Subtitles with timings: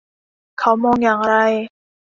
[0.59, 1.35] เขามองอย่างไร